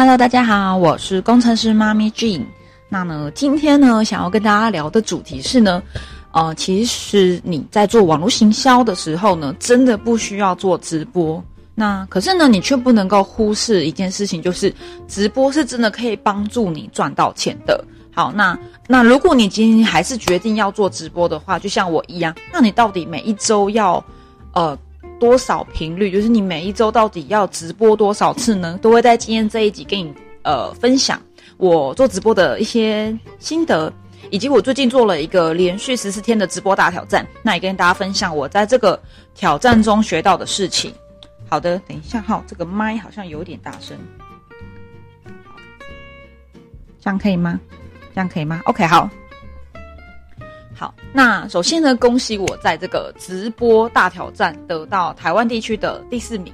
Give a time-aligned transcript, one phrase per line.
[0.00, 2.42] Hello，大家好，我是工程师妈咪 Jean。
[2.88, 5.82] 那呢，今天呢，想要跟大家聊的主题是呢，
[6.32, 11.44] 呃，其实你在做网络行销的时候呢，真的不需要做直播。
[11.74, 14.74] 那可是呢，你却不能够忽视一件事情，就是
[15.06, 17.84] 直播是真的可以帮助你赚到钱的。
[18.14, 18.58] 好，那
[18.88, 24.02] 那如果你今天还是决定要做直播的话，就像我一样，那你到底每一周要
[24.54, 24.74] 呃
[25.20, 26.10] 多少频率？
[26.10, 28.76] 就是你每一周到底要直播多少次呢？
[28.82, 30.12] 都会在今天这一集跟你
[30.42, 31.20] 呃分享
[31.58, 33.92] 我做直播的一些心得，
[34.30, 39.00] 以及我最近做了一个连续十四天的直播大挑战，那也跟大家分享我在这个
[39.34, 40.92] 挑战中学到的事情。
[41.48, 43.96] 好的，等一下哈，这个麦好像有点大声，
[46.98, 47.60] 这样可以吗？
[48.14, 49.08] 这样可以吗？OK，好，
[50.80, 50.94] 好。
[51.12, 56.50] 那首先呢，恭喜我在这个直播大挑战得到台湾地区的第四名。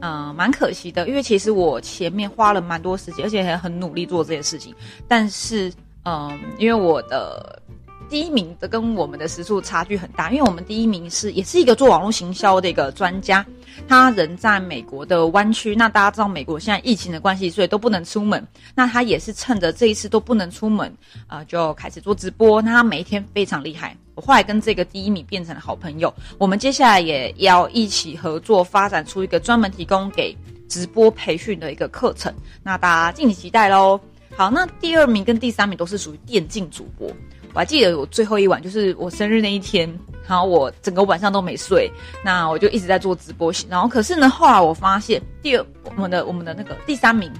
[0.00, 4.72] 嗯，蛮可惜的，因为其实我前面花了蛮多时间，而且还很努力做这件事情。
[5.08, 5.72] 但是，
[6.04, 7.60] 嗯，因为我的。
[8.08, 13.44] 第一名的跟我们的时速差距很大，因为我们第一名是也是一个做网络行销的一个专家，
[13.88, 15.74] 他人在美国的湾区。
[15.74, 18.46] 那大家知道美国现在疫情的关系，所以都不能出门。
[18.74, 20.92] 那他也是趁着这一次都不能出门，
[21.26, 22.62] 啊，就开始做直播。
[22.62, 23.96] 那他每一天非常厉害。
[24.14, 26.12] 我后来跟这个第一名变成了好朋友。
[26.38, 30.34] 我们接下来也要一起合作，发展出一个专门提供给
[30.68, 32.32] 直播培训的一个课程。
[32.62, 34.00] 那大家敬请期待喽。
[34.34, 37.10] 好，那第二名跟第三名都是属于电竞主播。
[37.56, 39.88] 我还记得我最后一晚就是我生日那一天，
[40.28, 41.90] 然后我整个晚上都没睡，
[42.22, 43.50] 那我就一直在做直播。
[43.66, 47.32] 然后可是呢，后来我发现第二我们的我们的那个第三名，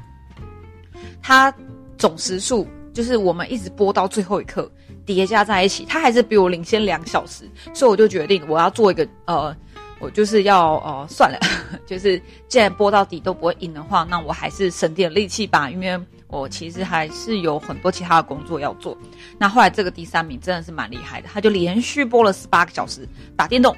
[1.23, 1.55] 他
[1.99, 4.71] 总时数就是我们一直播到最后一刻
[5.05, 9.55] 叠加在一起，他还是比我领先两小时，所以我就决定我要做一个呃，
[9.99, 11.39] 我就是要呃算了，
[11.85, 16.01] 就是既然播到底都不会赢的话，那我还是省点力气吧，因为。
[16.29, 18.97] 我其实还是有很多其他的工作要做。
[19.39, 23.75] 那后来这个第三名真的是蛮厉害的，他就连续播了十八个小时打电动。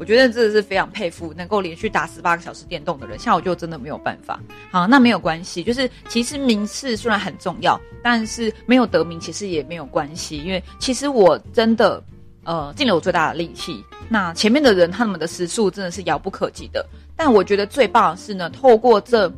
[0.00, 3.16] 我觉得真的是非常佩服能够连续打十八个小时电动的人。
[3.18, 4.40] 像我就真的没有办法。
[4.70, 12.02] 好，那没有关系，就是其实名次虽然很重要，但是没有得名其实也没有关系，因为其实我真的
[12.42, 13.84] 呃尽了我最大的力气。
[14.08, 16.84] 那前面的人他们的时速真的是遥不可及的。
[17.14, 19.32] 但我觉得最棒的是呢，透过这。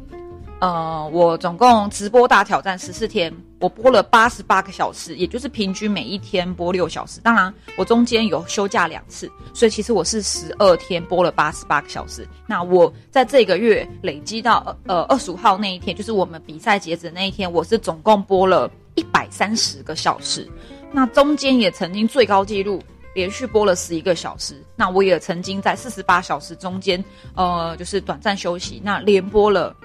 [0.61, 7.21] 呃，我总共直播大挑战十四天，我播了八十八个小时，也就是平均每一天播六小时。
[7.21, 12.27] 当然，我中间有休假两次，所以其实我是十二天播了八十八个小时。
[12.47, 20.49] 那我在这个月累积到呃二十五号那一天，就是我们比赛截止那一天，我是总共播了一百三十个小时。
[20.91, 22.83] 那中间也曾经最高纪录
[23.15, 24.55] 连续播了十一个小时。
[24.77, 27.05] 那我也曾经在四十八小时中间，
[27.35, 29.77] 呃，就是短暂休息，那连播了。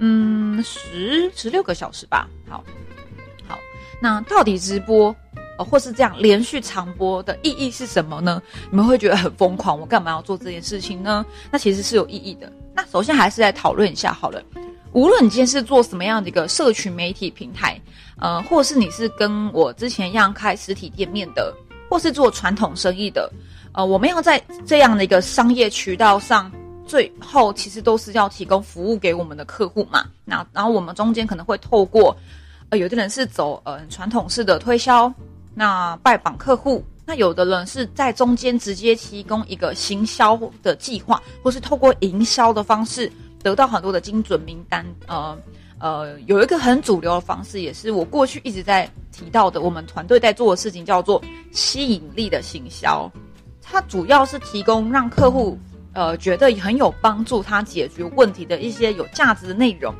[0.00, 2.28] 嗯，十十六个小时吧。
[2.48, 2.64] 好，
[3.46, 3.58] 好，
[4.00, 5.14] 那到底直播，
[5.56, 8.40] 或是这样连续长播的意义是什么呢？
[8.70, 11.26] 你们会觉得很疯狂，我干嘛要做这件事情呢？
[11.50, 12.52] 那其实是有意义的。
[12.74, 14.42] 那首先还是来讨论一下好了。
[14.92, 17.80] 无论你今天是做什么样的一个社群媒体平台，
[18.18, 21.52] 呃，或是你是跟我之前一样开实体店面的，
[21.90, 23.30] 或是做传统生意的，
[23.72, 26.50] 呃，我们要在这样的一个商业渠道上。
[26.88, 32.16] 最后其实都是要提供服务给我们的客户嘛，那然后我们中间可能会透过，
[32.70, 35.12] 呃，有的人是走呃传统式的推销，
[35.54, 43.12] 那拜访客户，那有的人是在中间直接提供一个行销的计划，或是透过营销的方式
[43.42, 45.38] 得到很多的精准名单，呃
[45.78, 51.22] 呃，有一个很主流的方式，也是我过去一直在提到的，我们团队在做的事情叫做
[51.52, 53.10] 吸引力的行销，
[53.62, 55.58] 它主要是提供让客户。
[55.98, 59.92] 呃，觉得很有帮助，他解决问题的一些有价值的内容，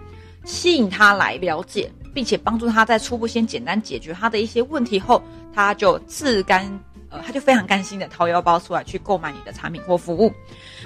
[0.45, 5.21] 吸引他来了解，并且帮助他在初步先简单解决他的一些问题后，
[5.53, 6.63] 他就自甘，
[7.11, 10.33] 呃，他就非常甘心的掏腰包出来去购买你的产品或服务。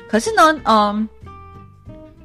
[0.08, 1.06] 可是呢，嗯，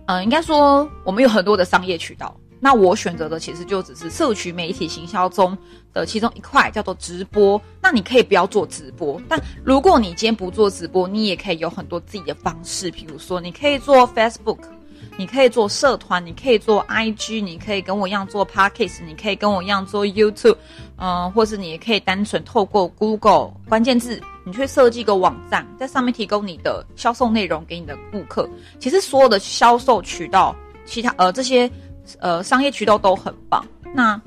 [0.06, 2.34] 嗯，应该说我们有很多的商业渠道。
[2.60, 5.56] 那我选择的其实就只是社群媒体行销中
[5.94, 7.62] 的其中一块，叫做直播。
[7.82, 12.90] 那你可以不要做直播，但如果你今天不做直播，你也可以有很多自己的方式。
[12.92, 14.58] 比如说，你可以做 Facebook，
[15.18, 20.58] 你可以做社团，你可以做 IG，你可以跟我一样做 Podcast，你可以跟我一样做 YouTube，
[20.98, 28.50] 嗯，或是你也可以单纯透过 Google 关键字，你去设计一个网站，在上面提供你的销售内容给你的顾客。
[28.80, 30.56] 其实所有的销售渠道，
[30.86, 31.72] 其他呃这些。
[32.20, 33.66] 呃，商业渠道都很棒。
[33.94, 34.20] 那，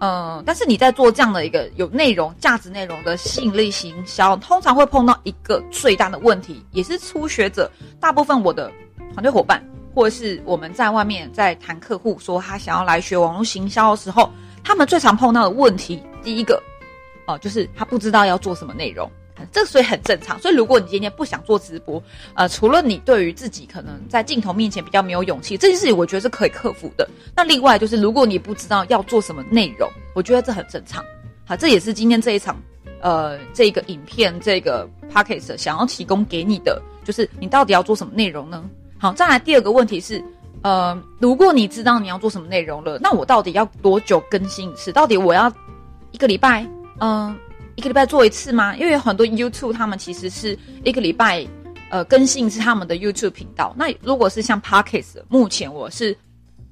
[0.00, 8.70] 呃，但是你在做这样的一个有内容、价值内容的吸引力行销，通常会碰到一个最大的问题，也是初学者大部分我的
[9.12, 9.62] 团队伙伴
[9.94, 14.30] 或者是我们在外面在谈客户说他想要来学网络行销的时候，
[14.62, 16.62] 他们最常碰到的问题，第一个，
[17.26, 19.10] 哦，就是他不知道要做什么内容。
[19.52, 20.38] 这所以很正常。
[20.40, 22.02] 所以如果你今天不想做直播，
[22.34, 27.08] 呃，除了你对于自己可能在镜头面前比较没有勇气，这件事情我觉得是可以克服的。
[27.36, 31.04] 那另外就是，如果你不知道要做什么内容，我觉得这很正常。
[31.46, 32.60] 好，这也是今天这一场，
[33.00, 38.64] 呃，这个影片这个 p o c k e t 想要提供给你的，就是你到底要做什么内容呢？
[38.98, 40.22] 好，再来第二个问题是，
[40.62, 44.92] 呃，如果你知道你要做什么内容了，那我到底要多久更新一次？
[44.92, 45.50] 到底我要
[46.10, 46.66] 一个礼拜？
[47.00, 47.34] 嗯。
[47.78, 48.74] 一个礼拜做一次吗？
[48.76, 51.46] 因为有很多 YouTube 他们其实是一个礼拜，
[51.90, 53.72] 呃，更新是他们的 YouTube 频道。
[53.78, 56.18] 那如果是像 Podcast，目前我是，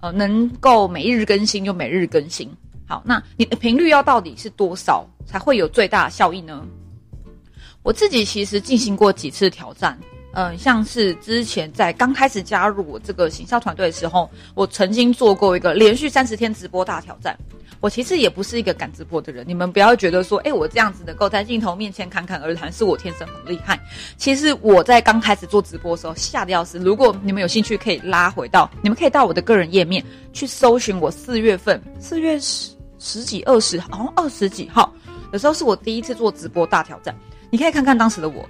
[0.00, 2.50] 呃，能够每日更新就每日更新。
[2.88, 6.66] 好，那你的频率要到底是多少才会有最大效益呢？
[7.84, 9.96] 我自己其实进行过几次挑战。
[10.32, 17.38] 嗯，像是之前在刚开始加入我这个行销团队的时候，我曾经做过一个连续三十天直播大挑战。
[17.80, 23.78] 我其实也不是一个敢直播的人，你们不要觉得说，哎，我这样子能够在镜头面前侃侃而谈，是我天生很厉害。
[24.16, 26.78] 其实我在刚开始做直播的时候吓得要死。
[26.78, 34.92] 如果你们有兴趣，可以拉回到，你们可以到我的个人页面去搜寻我四月份四月十十几二十，好像二十几号
[35.30, 37.14] 的时候是我第一次做直播大挑战，
[37.50, 38.48] 你可以看看当时的我。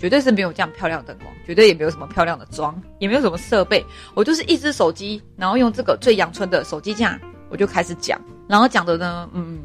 [0.00, 3.84] 绝对是没有这样漂亮的灯光，绝对也没有什么漂亮的妆，也没有什么设备。
[4.14, 7.18] 我就是一只手机，然后用这个最阳春的手机架，
[7.48, 8.20] 我就开始讲。
[8.48, 9.60] 然后讲的呢，嗯，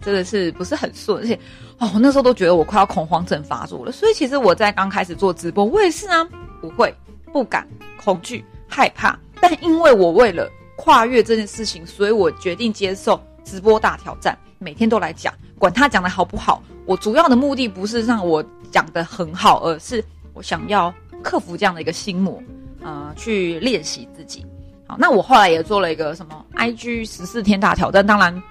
[0.00, 1.34] 真的是不是很顺，而且
[1.78, 3.90] 哦，我那时候都觉得我快要恐慌症发作了。
[3.90, 6.24] 所以其实我在刚开始做直播，我也是啊，
[6.60, 6.94] 不会、
[7.32, 7.66] 不敢、
[7.96, 9.18] 恐惧、害怕。
[9.40, 16.62] 但因为我为了跨越这件事情，所以我决定接受直播大挑战，每天都来讲，管他讲的好不好。
[16.84, 18.44] 我主要的目的不是让我。
[18.70, 20.04] 讲的很好，而是
[20.34, 20.92] 我想要
[21.22, 22.38] 克服这样的一个心魔，
[22.82, 24.44] 呃，去练习自己。
[24.88, 28.04] 好，那我后来也做了一个什么 IG 十四天大挑战。
[28.04, 28.42] 当然，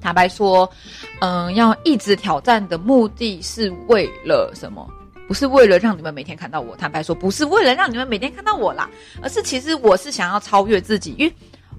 [0.00, 0.68] 坦白说，
[1.20, 4.86] 嗯，要一直挑战的目的是为了什么？
[5.28, 6.76] 不是为了让你们每天看到我。
[6.76, 8.90] 坦白说，不是为了让你们每天看到我啦，
[9.22, 11.32] 而是其实我是想要超越自己，因为。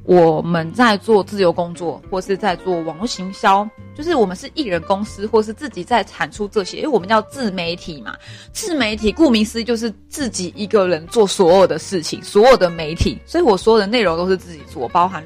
[0.05, 8.15] 我们在做自由工作，或是在做网络行销，就是我们是艺人公司，或是自己在产出这些，因为我们叫自媒体嘛。
[8.53, 15.23] 自媒体顾名思义就是自己一个人做所有的事情，所有的媒体，所以我所有的内容都是自己做，包含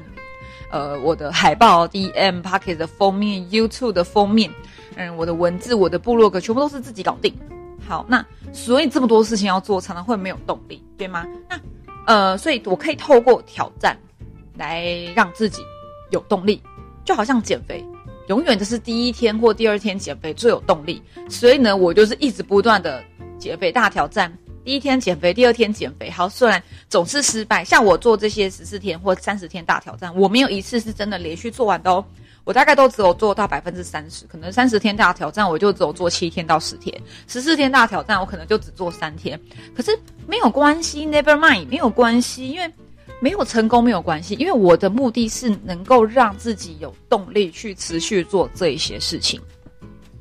[0.70, 4.50] 呃我的海报、DM、Pocket 的封面、YouTube 的封面，
[4.96, 7.34] 嗯，我的文字、我的部落格全部都是自己搞定。
[7.86, 11.26] 好，那所以这么多事情要做，常常会没有动力，对吗？
[11.50, 11.60] 那
[12.06, 13.94] 呃，所以我可以透过挑战。
[14.60, 14.86] 来
[15.16, 15.62] 让自己
[16.10, 16.62] 有动力，
[17.02, 17.82] 就好像减肥，
[18.28, 21.02] 永远都是第一天或第二天减肥最有动力。
[21.30, 23.02] 所以呢，我就是一直不断的
[23.38, 24.30] 减肥大挑战，
[24.62, 26.10] 第一天减肥，第二天减肥。
[26.10, 32.04] 好，虽然总是失败，像我做这些十四天或三十天大挑战，我没有一次是真的连续做完的哦。
[32.44, 36.94] 我大概都只有做到百分之三十，可能三十天大挑战我就只有做七天到十天，
[37.28, 39.40] 十四天大挑战我可能就只做三天。
[39.74, 42.70] 可是没有关系，Never mind，没有关系，因为。
[43.20, 49.40] 没有成功没有关系，因为我的目的是能够让自己有动力去持续做这一些事情。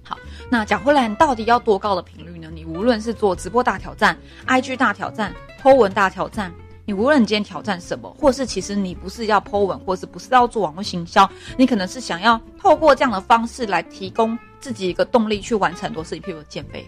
[0.04, 0.18] 好，
[0.50, 2.50] 那讲回来，你到底要多高的频率呢？
[2.54, 4.18] 你无论是做直播大挑战、
[4.48, 6.53] IG 大挑战、Po 文大挑战，
[6.84, 16.86] 你无论你今天挑战什么，或是其实你不是要 Po 文，或是不是要做网络行销，你可能是想要透过这样的方式来提供自己一个动力去完成很多事情，譬如减肥。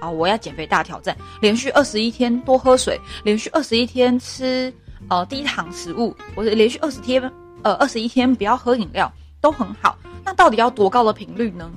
[0.00, 4.72] 好，我要减肥大挑战，连续二十一天多喝水，连续二十一天吃。
[5.08, 7.22] 呃，低糖食物，或者连续二十天，
[7.62, 9.98] 呃，二十一天不要喝饮料，都很好。
[10.24, 11.70] 那到底要多高的频率呢？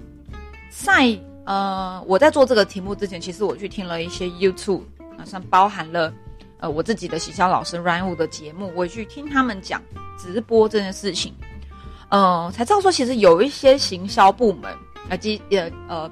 [0.70, 4.82] 在呃，我在做这个题目之前，其实我去听了一些 YouTube，
[5.18, 6.14] 好像包含了
[6.60, 9.82] 呃我自己的行销老师 Ryan Wu 的节目，我去听他们讲
[10.18, 11.34] 直播这件事情，
[12.10, 14.72] 呃，才知道说其实有一些行销部门，
[15.10, 16.12] 呃，即呃呃，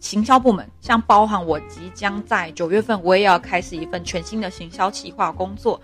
[0.00, 5.80] 行销部门，像包含我即将在九月份，我也要开始一份全新的行销企划工作。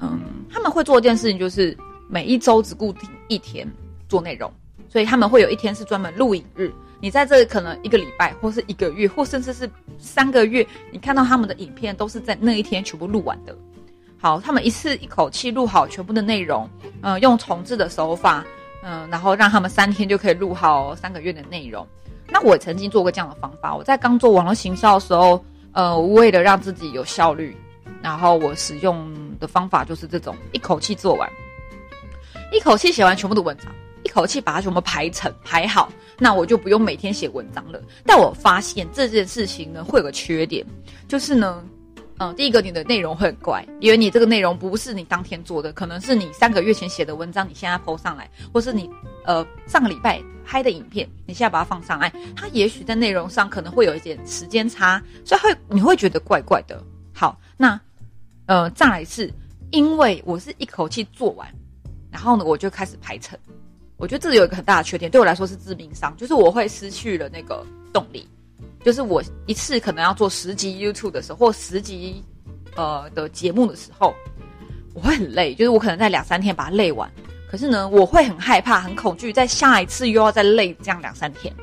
[0.00, 1.76] 嗯，他们会做一件事情，就是
[2.08, 3.70] 每一周只固定一天
[4.08, 4.50] 做内容，
[4.88, 6.72] 所以他们会有一天是专门录影日。
[7.02, 13.56] 你在这可能一个礼拜，或是一个月，或甚至是三个月，你看到他们的影片都是在那一天全部录完的。
[14.18, 16.68] 好，他们一次一口气录好全部的内容，
[17.00, 18.44] 嗯，用重置的手法，
[18.82, 21.86] 嗯，然后让他们三天就可以录好三个月的内容。
[22.28, 25.42] 那我曾经做过这样的方法，我在刚做网络行销的时候，
[25.72, 27.56] 呃，为了让自己有效率。
[28.02, 29.10] 然后我使用
[29.40, 31.28] 的方法就是这种一口气做完，
[32.52, 37.80] 一口气写完全部的文章，一口气把它全部排成排好，那我就不用每天写文章了。
[38.04, 40.64] 但我发现这件事情呢，会有个缺点，
[41.08, 41.64] 就是呢，
[42.18, 48.90] 嗯，第一个你的内容会很怪，因为你这个内容不是你当天做的，可能是你三个月前写的文章，你现在 PO 上来，或是你
[49.24, 56.82] 呃上个礼拜拍的影片，你现在把它放上来，它也许在内容上可能会有一点时间差，所以会你会觉得怪怪的。
[57.14, 57.80] 好，那
[58.50, 59.32] 呃再来一次，
[59.70, 61.48] 因为我是一口气做完，
[62.10, 63.38] 然后呢我就开始排程。
[63.96, 68.28] 我觉得这里有一个很大的缺点，对我来说是致命伤，就是我会失去了那个动力。
[68.84, 72.24] 就是我一次可能要做十集 YouTube 的时候，或十集
[72.74, 74.12] 呃的节目的时候，
[74.94, 75.54] 我会很累。
[75.54, 77.08] 就是我可能在两三天把它累完，
[77.48, 81.54] 可是呢，我会很害怕、很恐惧，在下一次又要再累这样两三天。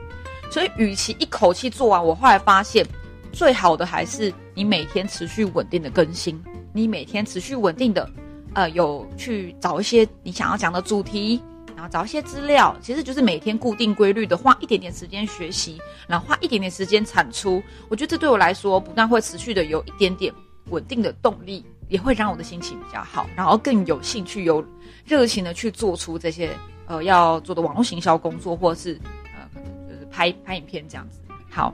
[0.49, 2.87] 所以，与其一口气做完，我后来发现，
[3.33, 6.41] 最好的还是你每天持续稳定的更新，
[6.73, 8.09] 你每天持续稳定的
[8.53, 11.41] 呃有去找一些你想要讲的主题。
[11.75, 17.61] 然后找一些资料，其实就是每天固定规律的花一点点时间学习，然后花一点点时间产出。
[17.87, 20.33] 我觉得这对我来说，不但会持续的有一点点
[20.71, 24.65] 稳定的动力，也会让我的心情比较好，然后更有兴趣、有
[25.05, 26.49] 热情的去做出这些
[26.87, 28.99] 呃要做的网络行销工作，或者是
[29.35, 31.19] 呃可能就是拍拍影片这样子。
[31.47, 31.71] 好，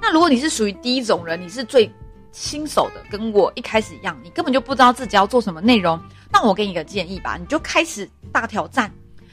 [0.00, 1.86] 那如果你是属于第一种人，你是最
[2.32, 6.00] 新手的，跟我一开始一样，你根本就不知道自己要做什么内容，
[6.32, 8.08] 那我给你个建议吧，你就开始。
[8.32, 8.88] 大挑战，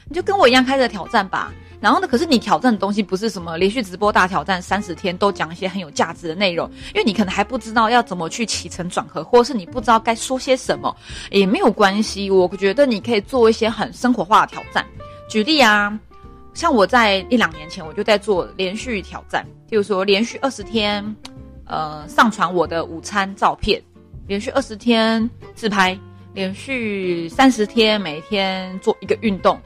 [0.08, 1.52] 你就跟我一样开始挑战吧。
[1.80, 10.92] 然后呢，可是你挑战的东西不是什么连续直播大挑战，三十天都讲一些很有价值的内容，因为你可能还不知道要怎么去起承转合，或者是你不知道该说些什么，
[11.30, 12.28] 也没有关系。
[12.28, 14.84] 我觉得你可以做一些很生活化的挑战。
[15.28, 15.96] 举例啊，
[16.54, 21.04] 像我在一两年前我就在做连续挑战，譬如说连续二十天，
[21.68, 23.80] 呃，上传我的午餐照片，
[24.26, 25.98] 连续二十天自拍。
[26.34, 29.58] 连续三十天，每天做一个运动，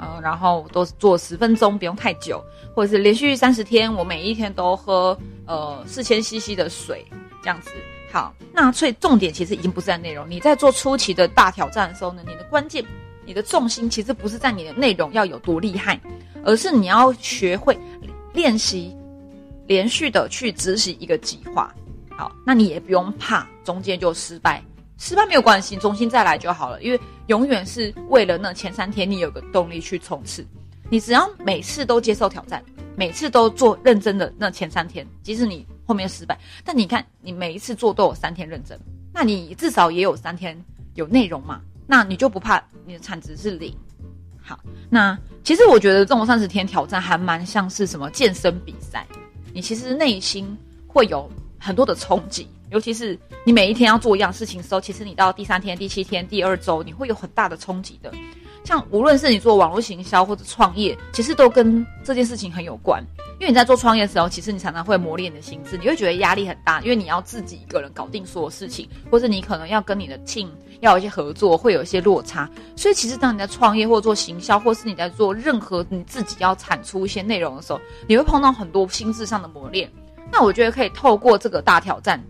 [0.00, 2.42] 呃，然后都做十分钟，不用太久，
[2.74, 7.04] 或者是连续三十天，我每一天都喝呃四千 CC 的水，
[7.42, 7.70] 这样子。
[8.10, 10.24] 好，那所以重点其实已经不是在内容。
[10.30, 12.82] 你在做初期的大挑战的时候呢，你的关键，
[13.26, 16.00] 你的重心其实不是在你的内容要有多厉害，
[16.42, 17.78] 而是你要学会
[18.32, 18.96] 练习，
[19.68, 21.72] 连续的去执行一个计划。
[22.16, 24.60] 好，那你也不用怕中间就失败。
[24.96, 26.82] 失败没有关系，重新再来就好了。
[26.82, 30.44] 因为永远是为了那前三天，你有个动力去冲刺。
[30.90, 32.64] 你只要每次都接受挑战，
[32.96, 38.76] 每次都做认真的那前三天，即使你后面失败，但你看你每一次做都有三天认真，
[39.12, 40.58] 那你至少也有三天
[40.94, 41.60] 有内容嘛？
[41.86, 43.72] 那你就不怕你的产值是零。
[44.42, 44.58] 好，
[44.90, 49.06] 那其实我觉得这种三十天挑战还蛮像是什么健身比赛，
[49.52, 52.46] 你其实内心会有很多的冲击。
[52.70, 58.12] 尤其是你每一天要做一样事情的时候，其实你到第三天、第七天、第二周，你会有很大的冲击的。
[58.64, 63.02] 像无论是你做网络行销或者创业，其实都跟这件事情很有关。
[63.40, 70.48] 因为你在做创业的时候，其实你常常会磨练你的心智，你会觉得压力很大，因为你要自己一个人搞定所有事情，或者你可能要跟你的 team
[70.80, 72.48] 要有一些合作，会有一些落差。
[72.76, 79.90] 所以其实当你在创业或做行销，或是你在做任何你自己要产出一些内容的时候，你会碰到很多心智上的磨练。
[80.30, 82.22] 那我觉得可以透过这个大挑战。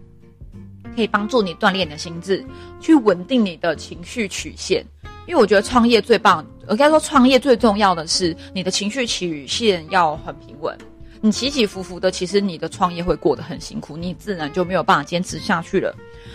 [0.96, 2.44] 可以帮助你锻炼你的心智，
[2.80, 4.84] 去稳定你的情绪曲线。
[5.28, 10.76] 因为我觉得创业最棒，应该说创业最重要的是你的情绪曲线要很平稳。
[11.20, 15.94] 你起起伏伏的，其实你的创业会过得很辛苦，你自然就没有办法坚持下去了。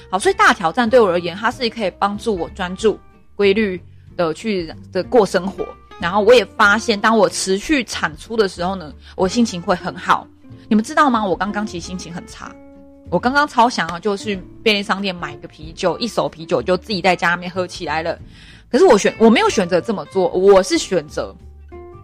[0.09, 2.99] 好，所以大挑战对我而言，它是可以帮助我专注、
[3.35, 3.81] 规律
[4.17, 5.65] 的去的过生活。
[5.99, 10.27] 然后我也发现，当我持续产出的时候呢，我心情会很好。
[10.67, 11.23] 你们知道吗？
[11.23, 12.53] 我刚刚其实心情很差。
[13.09, 18.17] 我刚刚超想要就去便利商店买个啤酒，一手啤酒就自己在家里面喝起来了。
[18.69, 21.33] 可是我选我没有选择这么做，我是选择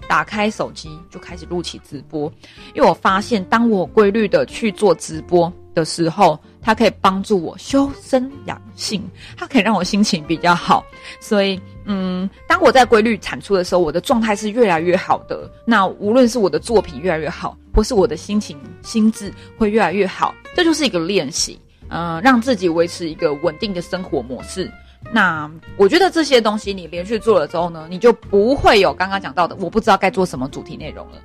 [0.09, 2.33] 打开手机就开始录起直播，
[2.73, 10.83] 因为我发现当我规律的去做直播的时候，它可以帮助我修身养性，它可以让我心情比较好。
[11.19, 15.47] 所以，嗯，当我在规律产出的时候，我的状态是越来越好的。
[15.63, 17.55] 那无论是我的作品越来越好。
[17.71, 24.69] 或是我的心情、心智会越来越好，这就是一个练习，嗯，让自己维持一个稳定的生活模式。
[25.11, 31.21] 那我觉得这些东西你连续做了之后呢，你就不会有刚刚讲到的我不知道该做什么主题内容了，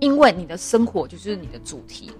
[0.00, 2.10] 因为你的生活就是你的主题。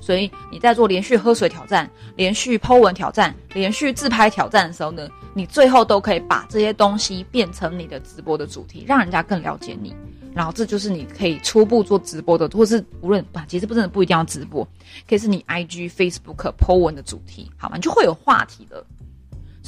[0.00, 9.94] 所以你在做连续喝水挑战、连续剖文挑战、连续自拍挑战的时候呢，你最后都可以把这些东西变成你的直播的主题，让人家更了解你。
[10.34, 14.66] 然后这就是你可以初步做直播的，或是无论吧，其实不真的不一定要直播，
[15.08, 17.76] 可以是你 IG、Facebook、po 文的主题，好吗？
[17.76, 18.84] 你就会有话题了。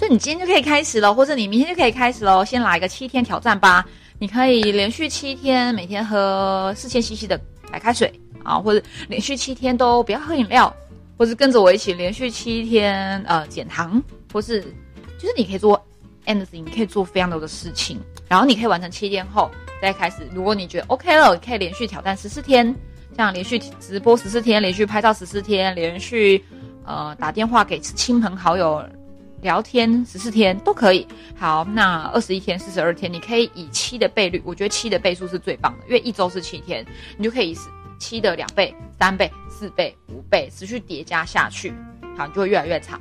[0.05, 2.45] 所以你今天就可以开始了，或者你明天就可以开始喽。
[2.45, 3.83] 先来个七天挑战吧，
[4.19, 7.41] 你可以连续七天每天喝四千 CC 的
[7.73, 10.71] 白开水啊，或者连续七天都不要喝饮料，
[11.17, 14.61] 或是跟着我一起连续七天呃减糖，或是
[15.19, 15.83] 就是你可以做
[16.27, 20.29] anything，你可以做非常多的事情，然后你可以完成七天后再开始。
[20.35, 22.77] 如果你觉得 OK 了，可以连续挑战十四天，
[23.17, 26.45] 像连续直播十四天，连续拍照十四天，连续
[26.85, 28.85] 呃打电话给亲朋好友。
[29.45, 36.83] 聊天十四天都可以，好，那二十一天、四十二天，你可以以七的倍率，我觉得七的倍数是最棒的，因为一周是七天，
[37.19, 37.59] 你就可以以
[37.99, 41.75] 七的两倍、三倍、四倍、五倍，持续叠加下去，
[42.17, 42.99] 好，就会越来越长。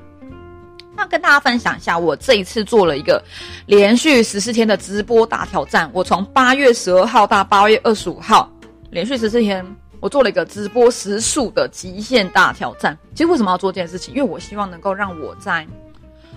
[0.93, 3.23] 那跟大家分享一下，我这一次做了一个
[3.65, 8.51] 连续十四天的直播大挑战，我从八月十二号到八月二十五号，
[8.91, 9.65] 连续十四天，
[10.01, 12.97] 我做了一个直播时数的极限大挑战。
[13.15, 14.13] 其实为什么要做这件事情？
[14.13, 15.65] 因为我希望能够让我在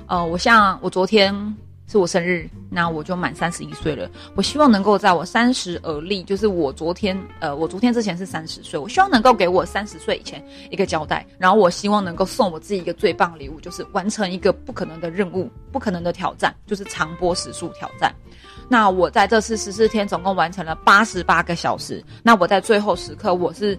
[0.08, 1.34] 呃，我像我昨天
[1.88, 4.08] 是我生日，那我就满三十一岁了。
[4.34, 11.26] 我希望能够在我三十而立，就是我昨天，呃，我昨天之前是三十岁，我希望能够给我三十岁以前一个交代。
[11.38, 18.14] 然后我希望能够送我自己一个最棒礼物，就是完成一个不可能的任务，不可能的挑战，就是长播时速挑战。
[18.68, 22.04] 那我在这次十四天总共完成了八十八个小时。
[22.22, 23.78] 那我在最后时刻，我是。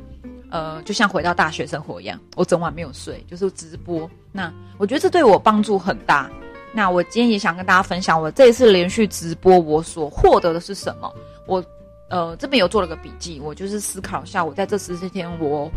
[0.49, 4.09] 呃，就像回到大学生活一样，我整晚没有睡，就是直播。
[4.31, 6.29] 那我觉得这对我帮助很大。
[6.73, 11.11] 那我今天也想跟大家分享，我这一次连续直播我所获得的是什么。
[11.47, 11.63] 我
[12.09, 15.71] 呃这边有做了个笔记，我就是思考一下，我在这十四天，我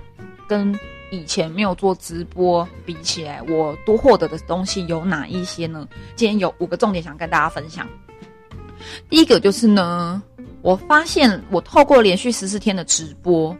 [0.47, 0.79] 跟
[1.11, 5.89] 以前没有做直播比起来，我多获得的东西有哪一些呢？
[6.17, 7.89] 今天有五个重点想跟大家分享。
[9.09, 10.23] 第一个就是呢，
[10.61, 13.57] 我发现我透过连续十四天的直播。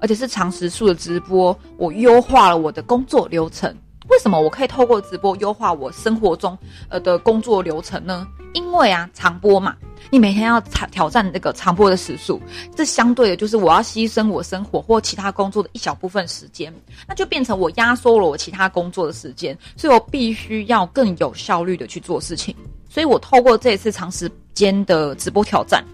[0.00, 3.74] 而且是长时数的直播，我优化了我的工作流程。
[4.08, 8.26] 为什么我可以透过直播优化我生活中呃的工作流程呢？
[8.54, 9.76] 因为啊，长播嘛，
[10.10, 12.40] 你每天要挑挑战那个长播的时数，
[12.74, 16.74] 这相对的就是我要牺牲我生活或其他工作的一小部分时间，
[17.06, 22.52] 那就变成我压缩了我其他工作的时间，所以我必须要更有效率的去做事情。
[22.88, 25.84] 所以我透过这一次长时间的直播挑战。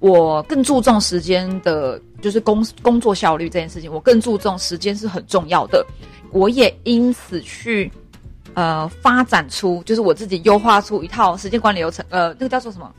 [0.00, 3.92] 我更注重时间的，就是工工作效率这件事情。
[3.92, 5.86] 我更注重时间是很重要的。
[6.32, 7.92] 我也因此去，
[8.54, 12.04] 呃，发展出就是我自己优化出一套时间管理流程。
[12.08, 12.90] 呃，那个叫做什么？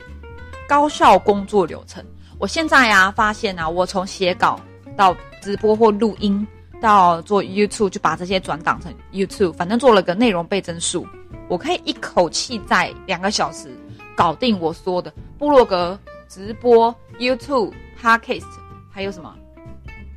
[0.68, 2.04] 高效工作流程。
[2.38, 4.60] 我现在啊，发现啊，我从写稿
[4.96, 6.46] 到直播或录音，
[6.80, 11.04] 到做 YouTube，就把这些转档成 YouTube，反正做了个内容倍增术，
[11.48, 13.68] 我可以一口气在两个小时
[14.14, 15.98] 搞定我说的部落格。
[16.32, 18.46] 直播、YouTube、Podcast，
[18.90, 19.34] 还有什么？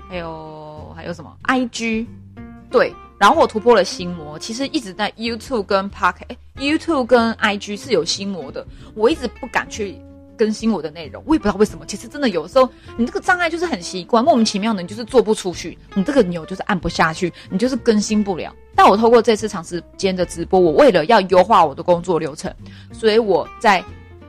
[0.10, 2.06] 还有还有什么？IG，
[2.72, 2.94] 对。
[3.18, 8.66] 然后我突破了心魔，其实一直在 YouTube 跟 Podcast，YouTube 跟 IG 是有心魔的。
[8.94, 10.00] 我一直不敢去
[10.38, 11.86] 更新我的内容，我也不知道为什么。
[11.86, 18.56] 其实真的有时候，你这个障碍就是很习惯，莫名其妙的，你就是做不出去，你这个钮就是按不下去，你就是更新不了。
[18.74, 22.54] 但我透过这次长时间的直播，我为了要优化我的工作流程，
[22.94, 23.84] 所以我在。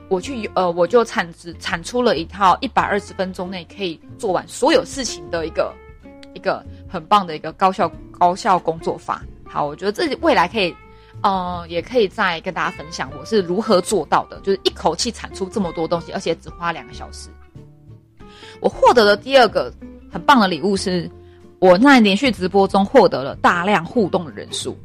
[0.09, 5.73] 我去呃，我就产值产出了一套一百二十分钟内可以做完所有事情的一个
[6.33, 9.21] 一个很棒的一个高效高效工作法。
[9.45, 10.73] 好，我觉得这未来可以，
[11.21, 17.29] 呃，也可以再跟大家分享我是如何做到的，就是一口气产出这么多东西，而且只花两个小时。
[18.59, 19.73] 我获得的第二个
[20.11, 21.09] 很棒的礼物是，
[21.59, 24.77] 我在连续直播中获得了大量互动的人数，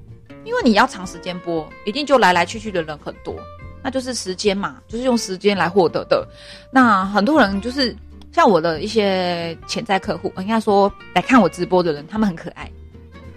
[0.44, 3.35] 因为你要长时间播，一定就来来去去的人很多。
[3.83, 6.27] 那就是时间嘛，就是用时间来获得的。
[6.71, 7.95] 那很多人就是
[8.33, 12.71] 像我的一些潜在客户，应该说来看我直播的人，他们很可爱。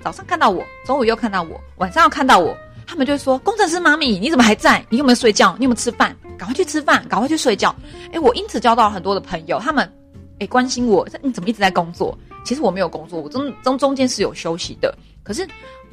[0.02, 2.56] 早上看到我，中午又看到我，晚上又看到我，
[2.86, 4.86] 他们就说：“工程师妈咪，你怎么还在？
[4.90, 5.56] 你有没有睡觉？
[5.58, 6.16] 你有没有吃饭？
[6.38, 7.76] 赶快去吃饭，赶快去睡觉。”
[8.14, 9.92] 哎，我因此交到了很多的朋友，他们
[10.40, 12.16] 哎关心我，你怎么一直在工作？
[12.46, 14.96] 其实我没有工作，我中中中间是有休息的。
[15.24, 15.48] 可是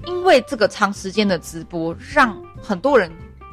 [0.06, 3.10] 因为这个长时间的直播，让很多人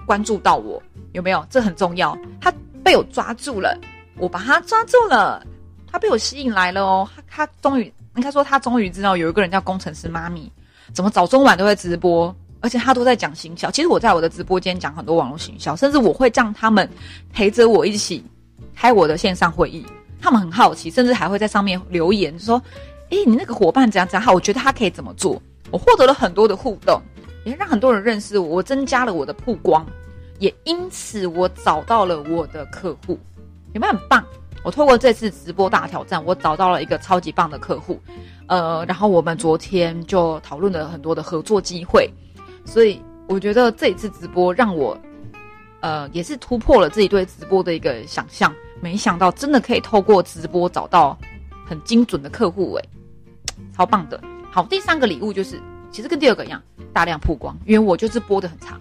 [0.09, 0.81] 关注到我。
[1.11, 1.45] 有没有？
[1.51, 2.17] 这很重要。
[2.41, 2.51] 他
[2.83, 3.79] 被我抓住了，
[4.17, 5.45] 我把他抓住了，
[5.91, 7.07] 他被我吸引来了哦。
[7.27, 10.51] 他他终于，应该说他终于知道有一个人叫工程师妈咪，
[10.93, 13.69] 怎么早中晚都在直播，而且他都在讲行销。
[13.69, 16.89] 其实我在我的直播间讲很多网络行销，甚至我会让他们
[17.31, 18.23] 陪着我一起
[18.75, 19.85] 开我的线上会议。
[20.19, 22.59] 他们很好奇，甚至还会在上面留言说
[23.09, 24.33] ：“诶，你那个伙伴怎样怎样好？
[24.33, 25.41] 我觉得他可以怎么做？”
[25.71, 27.01] 我获得了很多的互动，
[27.45, 29.85] 也让很多人认识我，我增加了我的曝光。
[30.39, 33.19] 也因此，我找到了我的客户，
[33.73, 34.23] 有没有很棒？
[34.63, 37.97] 我透过这次直播大挑战，我找到了一个超级棒的客户，
[38.47, 42.09] 呃，然后我们昨天就讨论了很多的合作机会，
[42.65, 44.97] 所以我觉得这一次直播让我，
[45.79, 51.17] 呃，也是突破了自己对直播的一个想象，没想到真的可以透过直播找到
[51.65, 52.89] 很精准的客户，诶，
[53.75, 54.19] 超棒的。
[54.51, 55.57] 好，第三个礼物就是
[55.89, 58.77] 其实跟第二个一样，大量曝光，因为我就是播的很长，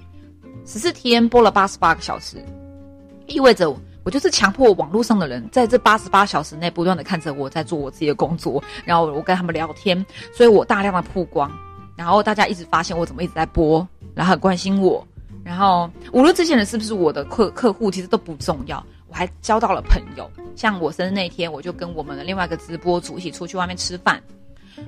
[0.68, 2.44] 十四天播了八十八个小时，
[3.26, 11.50] 意味着我就是强迫网络上的人在这八十八小时内不断的看着我在做我自己的工作，然后我跟他们聊天，所以我大量的曝光，
[11.96, 15.02] 然后大家一直发现我怎么一直在播，然后很关心我，
[15.42, 18.85] 然后无论这些人是不是我的客客户，其实都不重要。
[19.07, 24.22] 我还交到了朋友，像我生日那天，我就跟我们的另外一个直播组一起出去外面吃饭，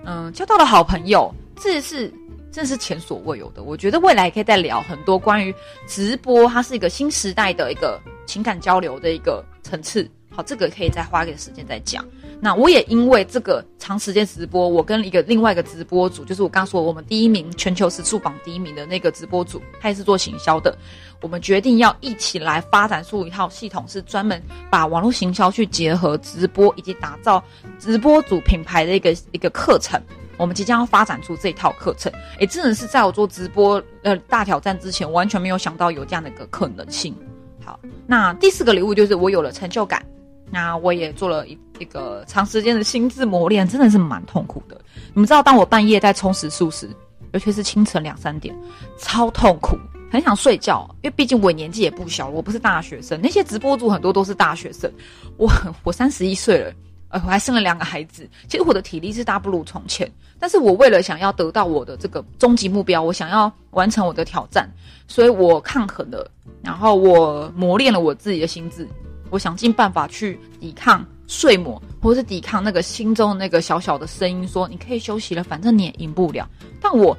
[0.05, 2.12] 嗯，交到了好朋友，这是
[2.53, 3.63] 这是前所未有的。
[3.63, 5.55] 我觉得未来可以再聊很多关于
[5.87, 10.09] 直播，它是一个新时代的一个情感交流的一个层次。
[10.33, 12.05] 好，这个可以再花一点时间再讲。
[12.41, 20.77] 那我也因为这个长时间直播，我跟一个另外一个直播组，就是我刚说我们第一名全球时速榜第一名的那个直播组，他也是做行销的。
[21.21, 27.43] 我们决定要一起来发展出一套系统，是专门把网络行销去结合直播，以及打造
[27.79, 30.01] 直播主品牌的一个一个课程。
[30.40, 37.14] 我们即将要发展出这套课程，诶，真的是在我做直播呃大挑战之前，完全没有想到有这样的一个可能性。
[37.62, 40.03] 好，那第四个礼物就是我有了成就感，
[40.50, 44.81] 那我也做了一一个长时间的心智磨练，真的是蛮痛苦的。
[45.12, 46.88] 你们知道，当我半夜在充实素食，
[47.33, 48.57] 尤其是清晨两三点，
[48.98, 49.76] 超痛苦。
[50.11, 53.20] 很想睡觉，因为毕竟我年纪也不小，我不是大学生。
[53.22, 54.90] 那些直播主很多都是大学生，
[55.37, 55.48] 我
[55.85, 56.72] 我三十一岁了，
[57.11, 58.29] 呃，我还生了两个孩子。
[58.49, 64.68] 其实我的体力是大不如从前，但是我为了想要得到我的这个终极目标，我想要完成我的挑战，
[65.07, 66.31] 所以我抗衡了，
[66.62, 68.88] 然后我磨练了我自己的心智，
[69.29, 76.49] 我想尽办法去抵抗睡魔，或是抵抗那个心中那个小小的声音，说你可以休息了，反正你也赢不了。
[76.81, 77.16] 但我。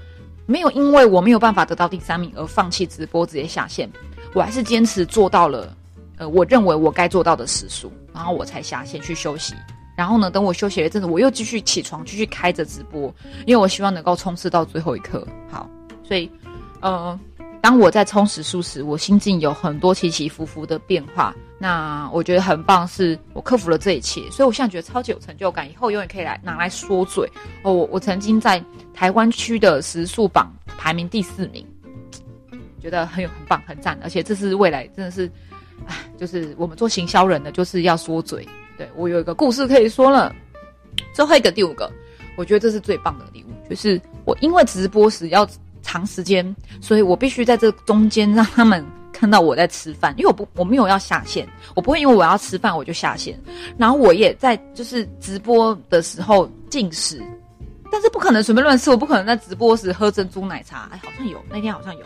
[0.48, 3.90] 没有因为我没有办法得到第三名而放弃直播直接下线，
[4.34, 5.74] 我还是坚持做到了，
[6.18, 9.54] 呃，我认为我该做到的时数，然后我才下线去休息。
[9.96, 13.14] 然后呢，等我休息了一阵子，我又继续起床继续开着直播，
[13.46, 15.28] 因为我希望能够冲刺到最后一刻。
[15.50, 15.70] 好，
[16.04, 16.30] 所以，
[16.82, 17.20] 呃。
[17.64, 21.32] 当我在充实数时，我心境有很多起起伏伏的变化。
[21.60, 25.70] 那我觉得很棒，是我克服了这一切，所以我现在觉得超级有成就感。
[25.70, 27.72] 以后永远可以来拿来说嘴哦。
[27.72, 28.60] 我我曾经在
[28.96, 31.64] 台湾区的时速榜排名第四名，
[32.82, 33.96] 觉得很有很棒很赞。
[34.02, 35.32] 而且这是未来真的是，
[35.86, 38.44] 唉， 就是我们做行销人的就是要说嘴。
[38.78, 40.34] 对我有一个故事可以说了。
[41.14, 41.92] 最后一个第五个，
[42.36, 45.48] 我觉得这是最棒的礼物，就是我因为直播时要。
[45.84, 53.38] 长时间，所以我必须在这中间让他们看到我在吃饭，因为我不我没有要下线，我不会因为我要吃饭我就下线。
[53.80, 57.20] 然后我也在就是直播的时候进食，
[57.92, 62.06] 但是不可能随便乱吃，我不可能在直播时喝珍珠奶茶，哎，好像有那天好像有，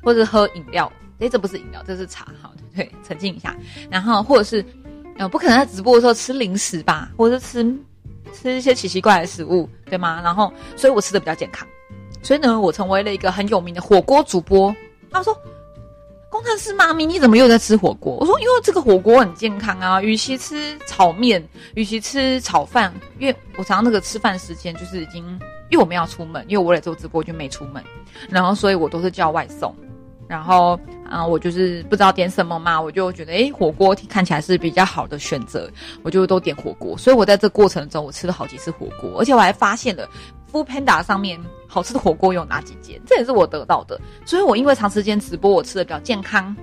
[0.00, 3.56] 或者喝饮料，哎，这不是饮料，这是茶，好，对，澄清一下。
[3.90, 4.64] 然后或者是
[5.16, 7.64] 呃，不可能在直播的时候吃零食吧，或者吃
[8.32, 10.20] 吃一些奇奇怪的食物，对吗？
[10.24, 11.66] 然后，所以我吃的比较健康。
[12.22, 14.74] 所以呢，我成为了一个很有名的火锅主播。
[15.10, 15.32] 他说
[16.28, 25.24] ：“工程师妈咪，你怎么又在吃火锅？”我说：“因为这个火锅很健康啊，与其吃炒面，与其吃炒饭，因为我常常那个吃饭时间就是已经，
[25.70, 27.80] 因为我们要出门，因为我来做直播就没出门，
[28.28, 29.72] 然后所以我都是叫外送。
[30.28, 35.70] 然后啊，我就是不知道点什么嘛，我就觉得诶，火锅看起来是比较好的选择，
[36.02, 36.96] 我就都点火锅。
[36.96, 40.08] 所以我在这过程中，我吃了好几次火锅，而且我还发现了。”
[40.54, 43.00] Food Panda 上面好吃的火锅有哪几间？
[43.04, 46.54] 这也是我得到的，所以我因为长时间直播，我吃的比较健康，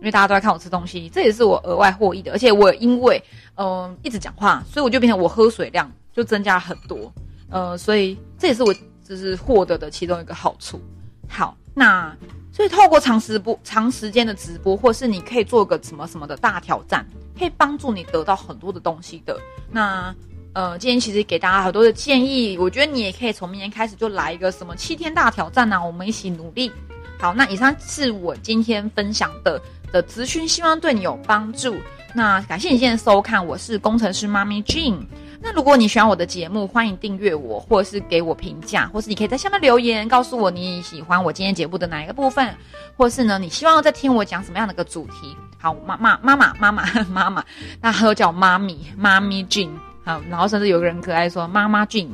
[0.00, 2.32] 因为大家都在看我吃东西，这也是我额外获益的。
[2.32, 3.22] 而且我因为
[3.54, 7.12] 嗯一直讲话，所以我就变成我喝水量就增加了很多，
[7.48, 8.74] 呃，所以这也是我
[9.08, 10.80] 就是获得的其中一个好处。
[11.28, 12.12] 好，那
[12.56, 17.06] 所以透过长时播、长时间的直播，或是你可以做个什么什么的大挑战，
[17.38, 19.38] 可以帮助你得到很多的东西的。
[19.70, 20.14] 那。
[20.58, 25.78] 呃，今天其实给大家很多的建议，我觉得你也可以从明天开始就来一个什么七天大挑战呢？
[25.86, 26.72] 我们一起努力。
[27.18, 29.60] 好，那以上是我今天分享的
[29.92, 31.76] 的资讯，希望对你有帮助。
[32.14, 35.04] 那感谢你今天收看，我是工程师妈咪 Jane。
[35.40, 42.54] 那如果你喜欢我的节目，欢迎订阅我，或者是给我评价，或是你可以在下面留言告诉我你喜欢我今天节目的哪一个部分，
[42.96, 45.36] 或是呢你希望再听我讲什么样的一个主题？
[45.58, 47.44] 好，妈妈妈 妈妈妈妈妈，
[47.80, 49.70] 那还有叫妈咪妈咪 Jean。
[50.04, 52.10] 好，然后甚至有个人可爱说妈妈俊，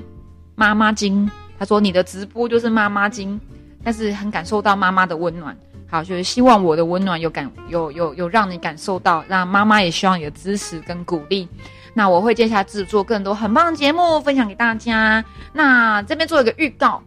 [0.55, 3.39] 妈妈金，他说你的直播就是妈妈金，
[3.85, 5.57] 但是很感受到妈妈的温暖。
[5.93, 11.47] 好，就是希望我的温暖有感有有有让你感受到，让妈妈也希望你的支持跟鼓励。
[11.93, 15.23] 那我会接下来制作更多很棒的节目分享给大家。
[15.53, 17.03] 那这边做一个预告，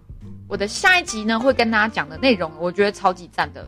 [0.47, 3.67] 我的下一集呢会跟大家讲的内容，我觉得超级赞的，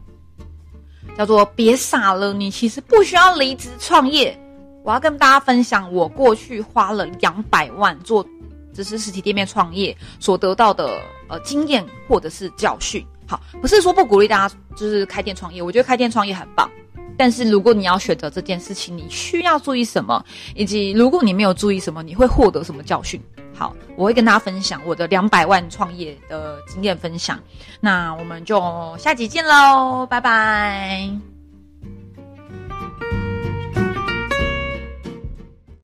[1.18, 4.40] 叫做别傻了，你其实不需要离职创业。
[4.84, 8.24] 我要跟大家分享，我过去花了两百万做
[8.72, 13.04] 只是实体店面创业所得到的呃经验或者是教训。
[13.28, 16.70] 好，不是说不鼓励大家就是开店创业，我觉得开店创业很棒。
[17.18, 20.24] 但是如果你要选择这件事情，你需要注意什么？
[20.56, 23.20] 以及如果你没有注意什么，你会获得什么教训？
[23.56, 27.40] 好，我会跟大家分享我的两百万创业的经验分享。
[27.80, 31.37] 那我们就下集见喽，拜拜。